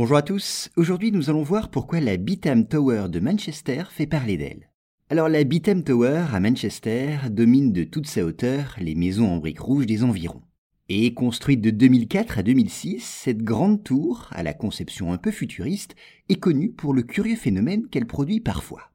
Bonjour 0.00 0.16
à 0.16 0.22
tous, 0.22 0.70
aujourd'hui 0.78 1.12
nous 1.12 1.28
allons 1.28 1.42
voir 1.42 1.70
pourquoi 1.70 2.00
la 2.00 2.16
Beetham 2.16 2.66
Tower 2.66 3.10
de 3.10 3.20
Manchester 3.20 3.82
fait 3.90 4.06
parler 4.06 4.38
d'elle. 4.38 4.70
Alors 5.10 5.28
la 5.28 5.44
Beetham 5.44 5.84
Tower 5.84 6.24
à 6.32 6.40
Manchester 6.40 7.18
domine 7.30 7.70
de 7.70 7.84
toute 7.84 8.06
sa 8.06 8.24
hauteur 8.24 8.76
les 8.80 8.94
maisons 8.94 9.28
en 9.28 9.36
briques 9.36 9.60
rouges 9.60 9.84
des 9.84 10.02
environs. 10.02 10.40
Et 10.88 11.12
construite 11.12 11.60
de 11.60 11.68
2004 11.68 12.38
à 12.38 12.42
2006, 12.42 13.00
cette 13.00 13.42
grande 13.42 13.84
tour, 13.84 14.28
à 14.30 14.42
la 14.42 14.54
conception 14.54 15.12
un 15.12 15.18
peu 15.18 15.30
futuriste, 15.30 15.94
est 16.30 16.40
connue 16.40 16.70
pour 16.70 16.94
le 16.94 17.02
curieux 17.02 17.36
phénomène 17.36 17.86
qu'elle 17.86 18.06
produit 18.06 18.40
parfois. 18.40 18.92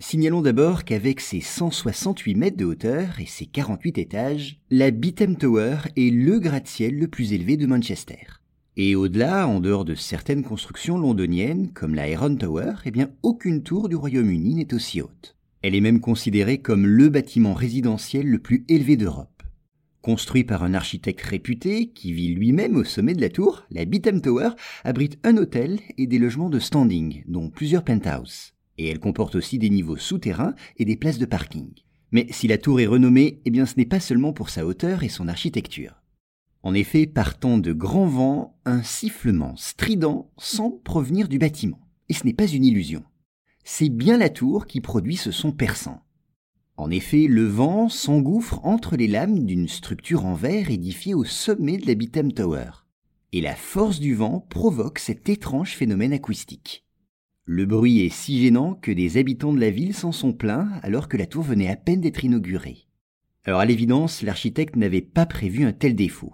Signalons 0.00 0.42
d'abord 0.42 0.82
qu'avec 0.82 1.20
ses 1.20 1.40
168 1.40 2.34
mètres 2.34 2.56
de 2.56 2.64
hauteur 2.64 3.20
et 3.20 3.26
ses 3.26 3.46
48 3.46 3.96
étages, 3.96 4.58
la 4.70 4.90
Beetham 4.90 5.36
Tower 5.36 5.76
est 5.96 6.12
le 6.12 6.40
gratte-ciel 6.40 6.98
le 6.98 7.06
plus 7.06 7.32
élevé 7.32 7.56
de 7.56 7.66
Manchester. 7.66 8.41
Et 8.78 8.94
au-delà, 8.94 9.46
en 9.46 9.60
dehors 9.60 9.84
de 9.84 9.94
certaines 9.94 10.42
constructions 10.42 10.96
londoniennes, 10.96 11.70
comme 11.74 11.94
la 11.94 12.08
Heron 12.08 12.36
Tower, 12.36 12.72
eh 12.86 12.90
bien, 12.90 13.10
aucune 13.22 13.62
tour 13.62 13.90
du 13.90 13.96
Royaume-Uni 13.96 14.54
n'est 14.54 14.72
aussi 14.72 15.02
haute. 15.02 15.36
Elle 15.60 15.74
est 15.74 15.82
même 15.82 16.00
considérée 16.00 16.58
comme 16.58 16.86
le 16.86 17.10
bâtiment 17.10 17.52
résidentiel 17.52 18.26
le 18.26 18.38
plus 18.38 18.64
élevé 18.68 18.96
d'Europe. 18.96 19.42
Construit 20.00 20.44
par 20.44 20.64
un 20.64 20.72
architecte 20.72 21.20
réputé, 21.20 21.90
qui 21.90 22.14
vit 22.14 22.34
lui-même 22.34 22.76
au 22.76 22.82
sommet 22.82 23.12
de 23.14 23.20
la 23.20 23.28
tour, 23.28 23.62
la 23.70 23.84
Beetham 23.84 24.22
Tower 24.22 24.50
abrite 24.84 25.18
un 25.22 25.36
hôtel 25.36 25.78
et 25.98 26.06
des 26.06 26.18
logements 26.18 26.50
de 26.50 26.58
standing, 26.58 27.24
dont 27.28 27.50
plusieurs 27.50 27.84
penthouses. 27.84 28.54
Et 28.78 28.88
elle 28.88 29.00
comporte 29.00 29.34
aussi 29.34 29.58
des 29.58 29.70
niveaux 29.70 29.98
souterrains 29.98 30.54
et 30.78 30.86
des 30.86 30.96
places 30.96 31.18
de 31.18 31.26
parking. 31.26 31.68
Mais 32.10 32.26
si 32.30 32.48
la 32.48 32.58
tour 32.58 32.80
est 32.80 32.86
renommée, 32.86 33.42
eh 33.44 33.50
bien 33.50 33.66
ce 33.66 33.74
n'est 33.76 33.84
pas 33.84 34.00
seulement 34.00 34.32
pour 34.32 34.48
sa 34.48 34.66
hauteur 34.66 35.02
et 35.02 35.08
son 35.10 35.28
architecture. 35.28 36.01
En 36.62 36.74
effet, 36.74 37.06
partant 37.06 37.58
de 37.58 37.72
grands 37.72 38.06
vents, 38.06 38.56
un 38.64 38.82
sifflement 38.82 39.56
strident 39.56 40.30
semble 40.36 40.80
provenir 40.82 41.28
du 41.28 41.38
bâtiment. 41.38 41.80
Et 42.08 42.14
ce 42.14 42.24
n'est 42.24 42.34
pas 42.34 42.46
une 42.46 42.64
illusion. 42.64 43.02
C'est 43.64 43.88
bien 43.88 44.16
la 44.16 44.28
tour 44.28 44.66
qui 44.66 44.80
produit 44.80 45.16
ce 45.16 45.32
son 45.32 45.50
perçant. 45.52 46.02
En 46.76 46.90
effet, 46.90 47.26
le 47.28 47.46
vent 47.46 47.88
s'engouffre 47.88 48.60
entre 48.64 48.96
les 48.96 49.08
lames 49.08 49.44
d'une 49.44 49.68
structure 49.68 50.24
en 50.24 50.34
verre 50.34 50.70
édifiée 50.70 51.14
au 51.14 51.24
sommet 51.24 51.78
de 51.78 51.86
la 51.86 51.94
Beetham 51.94 52.32
Tower. 52.32 52.70
Et 53.32 53.40
la 53.40 53.54
force 53.54 53.98
du 53.98 54.14
vent 54.14 54.46
provoque 54.48 54.98
cet 54.98 55.28
étrange 55.28 55.74
phénomène 55.74 56.12
acoustique. 56.12 56.84
Le 57.44 57.66
bruit 57.66 58.00
est 58.00 58.12
si 58.12 58.40
gênant 58.40 58.74
que 58.74 58.92
des 58.92 59.16
habitants 59.16 59.52
de 59.52 59.60
la 59.60 59.70
ville 59.70 59.94
s'en 59.94 60.12
sont 60.12 60.32
plaints 60.32 60.70
alors 60.82 61.08
que 61.08 61.16
la 61.16 61.26
tour 61.26 61.42
venait 61.42 61.70
à 61.70 61.76
peine 61.76 62.00
d'être 62.00 62.24
inaugurée. 62.24 62.86
Alors 63.44 63.60
à 63.60 63.64
l'évidence, 63.64 64.22
l'architecte 64.22 64.76
n'avait 64.76 65.00
pas 65.00 65.26
prévu 65.26 65.64
un 65.64 65.72
tel 65.72 65.96
défaut. 65.96 66.32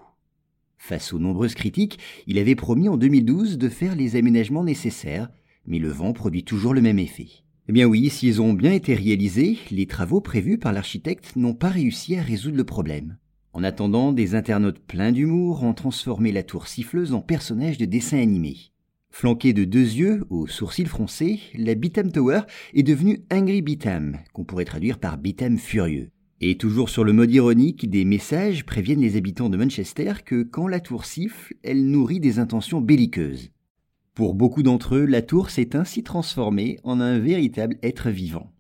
Face 0.79 1.13
aux 1.13 1.19
nombreuses 1.19 1.55
critiques, 1.55 1.99
il 2.27 2.39
avait 2.39 2.55
promis 2.55 2.89
en 2.89 2.97
2012 2.97 3.59
de 3.59 3.69
faire 3.69 3.95
les 3.95 4.17
aménagements 4.17 4.65
nécessaires, 4.65 5.29
mais 5.67 5.79
le 5.79 5.91
vent 5.91 6.13
produit 6.13 6.45
toujours 6.45 6.73
le 6.73 6.81
même 6.81 6.99
effet. 6.99 7.29
Eh 7.69 7.73
bien 7.73 7.87
oui, 7.87 8.09
s'ils 8.09 8.41
ont 8.41 8.55
bien 8.55 8.73
été 8.73 8.95
réalisés, 8.95 9.59
les 9.71 9.87
travaux 9.87 10.23
prévus 10.23 10.57
par 10.57 10.73
l'architecte 10.73 11.37
n'ont 11.37 11.53
pas 11.53 11.69
réussi 11.69 12.17
à 12.17 12.23
résoudre 12.23 12.57
le 12.57 12.65
problème. 12.65 13.19
En 13.53 13.65
attendant, 13.65 14.13
des 14.13 14.35
internautes 14.35 14.79
pleins 14.79 15.13
d'humour 15.13 15.65
ont 15.65 15.75
transformé 15.75 16.33
la 16.33 16.43
tour 16.43 16.69
siffleuse 16.69 17.13
en 17.13 17.21
personnage 17.21 17.77
de 17.77 17.85
dessin 17.85 18.19
animé. 18.19 18.57
Flanquée 19.11 19.53
de 19.53 19.65
deux 19.65 19.81
yeux, 19.81 20.25
aux 20.31 20.47
sourcils 20.47 20.87
froncés, 20.87 21.41
la 21.55 21.75
Beetham 21.75 22.13
Tower 22.13 22.43
est 22.73 22.83
devenue 22.83 23.25
Angry 23.33 23.63
Beetham, 23.63 24.19
qu'on 24.33 24.45
pourrait 24.45 24.65
traduire 24.65 24.99
par 24.99 25.19
Beetham 25.19 25.59
furieux. 25.59 26.11
Et 26.41 26.57
toujours 26.57 26.89
sur 26.89 27.03
le 27.03 27.13
mode 27.13 27.33
ironique, 27.33 27.91
des 27.91 28.05
messages 28.05 28.65
préviennent 28.65 29.01
les 29.01 29.17
habitants 29.17 29.51
de 29.51 29.57
Manchester 29.57 30.13
que 30.25 30.45
quand 30.45 30.69
la 30.69 30.79
tour 30.79 31.05
siffle, 31.05 31.55
elle 31.65 31.91
nourrit 31.91 32.21
des 32.21 32.39
intentions 32.39 32.81
belliqueuses. 32.81 33.51
Pour 34.15 34.35
beaucoup 34.35 34.63
d'entre 34.63 34.97
eux, 34.97 35.05
la 35.05 35.23
tour 35.23 35.51
s'est 35.51 35.75
ainsi 35.75 36.05
transformée 36.05 36.79
en 36.85 37.01
un 37.01 37.19
véritable 37.19 37.77
être 37.83 38.11
vivant. 38.11 38.53